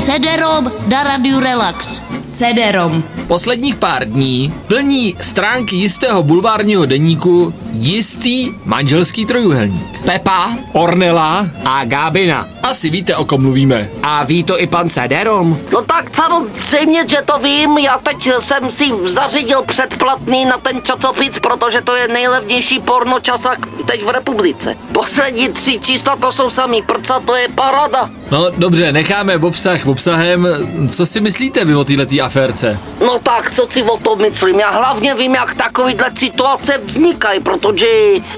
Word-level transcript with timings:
CD-ROM 0.00 0.88
na 0.88 1.04
Radio 1.04 1.44
Relax. 1.44 2.00
CD-ROM. 2.32 3.19
Posledních 3.30 3.76
pár 3.76 4.04
dní 4.04 4.54
plní 4.66 5.16
stránky 5.20 5.76
jistého 5.76 6.22
bulvárního 6.22 6.86
deníku 6.86 7.54
jistý 7.72 8.52
manželský 8.64 9.26
trojuhelník. 9.26 10.02
Pepa 10.04 10.50
Ornela, 10.72 11.46
a 11.64 11.84
Gábina. 11.84 12.48
asi 12.62 12.90
víte, 12.90 13.16
o 13.16 13.24
kom 13.24 13.42
mluvíme. 13.42 13.88
A 14.02 14.24
ví 14.24 14.44
to 14.44 14.60
i 14.60 14.66
pan 14.66 14.86
CD-ROM? 14.88 15.58
No 15.72 15.82
tak 15.82 16.16
samozřejmě, 16.16 17.04
že 17.08 17.18
to 17.24 17.38
vím, 17.38 17.78
já 17.78 17.98
teď 17.98 18.28
jsem 18.40 18.70
si 18.70 18.84
zařídil 19.06 19.62
předplatný 19.62 20.44
na 20.44 20.58
ten 20.58 20.82
časopis, 20.82 21.30
protože 21.42 21.80
to 21.80 21.94
je 21.94 22.08
nejlevnější 22.08 22.80
porno 22.80 23.20
časák 23.20 23.58
teď 23.86 24.04
v 24.04 24.08
republice. 24.08 24.76
Poslední 24.92 25.48
tři 25.48 25.80
čísla 25.82 26.16
to 26.16 26.32
jsou 26.32 26.50
samý 26.50 26.82
prca, 26.82 27.20
to 27.20 27.34
je 27.36 27.48
parada. 27.48 28.10
No 28.30 28.50
dobře, 28.56 28.92
necháme 28.92 29.38
v 29.38 29.44
obsah 29.44 29.84
v 29.84 29.88
obsahem. 29.88 30.48
Co 30.90 31.06
si 31.06 31.20
myslíte 31.20 31.64
vy 31.64 31.74
o 31.74 31.84
této 31.84 32.24
aférce? 32.24 32.78
No 33.00 33.19
tak, 33.22 33.54
co 33.54 33.66
si 33.70 33.82
o 33.82 33.98
tom 33.98 34.20
myslím? 34.20 34.60
Já 34.60 34.70
hlavně 34.70 35.14
vím, 35.14 35.34
jak 35.34 35.54
takovýhle 35.54 36.10
situace 36.18 36.80
vznikají, 36.84 37.40
protože 37.40 37.86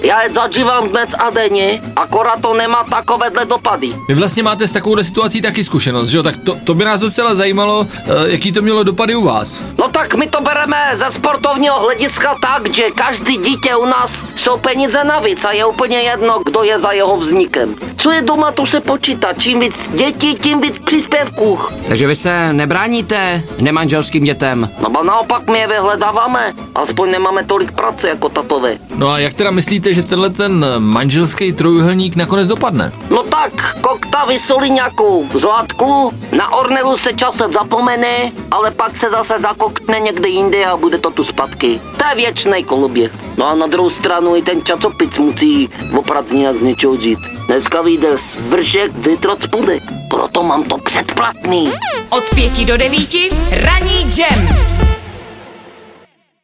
já 0.03 0.23
je 0.23 0.31
zažívám 0.31 0.89
dnes 0.89 1.09
a 1.19 1.31
denně, 1.31 1.81
akorát 1.97 2.41
to 2.41 2.55
nemá 2.55 2.85
takovéhle 2.85 3.45
dopady. 3.45 3.95
Vy 4.09 4.15
vlastně 4.15 4.43
máte 4.43 4.69
s 4.69 4.73
takovou 4.73 5.03
situací 5.03 5.41
taky 5.41 5.65
zkušenost, 5.65 6.09
že 6.09 6.17
jo? 6.19 6.23
Tak 6.23 6.37
to, 6.37 6.57
to 6.65 6.75
by 6.75 6.85
nás 6.85 7.01
docela 7.01 7.35
zajímalo, 7.35 7.87
eh, 7.99 8.11
jaký 8.25 8.53
to 8.53 8.63
mělo 8.63 8.83
dopady 8.85 9.15
u 9.15 9.23
vás. 9.25 9.63
No 9.79 9.89
tak 9.89 10.15
my 10.15 10.27
to 10.27 10.41
bereme 10.41 10.77
ze 10.95 11.19
sportovního 11.19 11.81
hlediska 11.81 12.37
tak, 12.43 12.75
že 12.75 12.83
každý 12.91 13.37
dítě 13.37 13.77
u 13.77 13.85
nás 13.85 14.11
jsou 14.37 14.59
peníze 14.59 15.05
navíc 15.05 15.45
a 15.45 15.53
je 15.53 15.65
úplně 15.65 15.97
jedno, 15.97 16.43
kdo 16.45 16.63
je 16.63 16.79
za 16.79 16.93
jeho 16.93 17.17
vznikem. 17.17 17.75
Co 17.97 18.11
je 18.11 18.23
doma, 18.23 18.53
to 18.53 18.67
se 18.67 18.81
počítá. 18.81 19.33
Čím 19.39 19.61
víc 19.61 19.75
dětí, 19.95 20.35
tím 20.35 20.61
víc 20.61 20.79
příspěvků. 20.79 21.59
Takže 21.89 22.07
vy 22.07 22.15
se 22.15 22.53
nebráníte 22.53 23.43
nemanželským 23.61 24.25
dětem? 24.25 24.69
No 24.81 24.91
ba 24.91 25.03
naopak 25.03 25.47
my 25.51 25.59
je 25.59 25.67
vyhledáváme. 25.67 26.55
Aspoň 26.75 27.11
nemáme 27.11 27.45
tolik 27.45 27.73
práce 27.73 28.09
jako 28.09 28.29
tatové. 28.29 28.79
No 28.97 29.09
a 29.09 29.19
jak 29.19 29.35
teda 29.35 29.51
myslíte, 29.51 29.95
že 29.95 30.03
tenhle 30.03 30.31
ten 30.31 30.67
manželský 30.79 31.53
trojuhelník 31.53 32.17
nakonec 32.17 32.49
dopadne? 32.49 32.93
No 33.11 33.23
tak, 33.23 33.77
kokta 33.81 34.25
vysolí 34.25 34.71
nějakou 34.71 35.29
zlatku, 35.35 36.13
na 36.37 36.53
Ornelu 36.53 36.99
se 36.99 37.13
časem 37.13 37.53
zapomene, 37.53 38.33
ale 38.51 38.71
pak 38.71 38.97
se 38.97 39.11
zase 39.11 39.35
zakoktne 39.39 40.01
někde 40.01 40.29
jinde 40.29 40.65
a 40.65 40.77
bude 40.77 40.99
to 40.99 41.11
tu 41.11 41.25
zpátky. 41.25 41.81
To 41.97 42.05
je 42.09 42.15
věčný 42.15 42.65
koloběh. 42.65 43.13
No 43.37 43.47
a 43.49 43.55
na 43.55 43.67
druhou 43.67 43.91
stranu 43.91 44.37
i 44.37 44.43
ten 44.43 44.65
časopis 44.65 45.19
musí 45.19 45.69
opravdu 45.97 46.37
nějak 46.37 46.57
z 46.57 46.63
něčeho 46.63 46.97
žít. 46.97 47.19
Dneska 47.47 47.83
vyjde 47.83 48.17
vršek, 48.49 48.93
zítra 49.05 49.37
spodek. 49.43 49.83
Proto 50.11 50.43
mám 50.43 50.65
to 50.65 50.79
předplatný. 50.93 51.73
Od 52.09 52.25
pěti 52.35 52.65
do 52.65 52.77
devíti 52.77 53.29
ranní 53.51 54.07
jam. 54.19 54.82